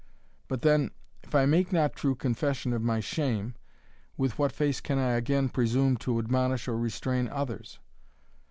[0.47, 0.89] But then,
[1.21, 3.53] if I make not true confession of my shame,
[4.17, 7.77] with what face can I again presume to admonish or restrain others?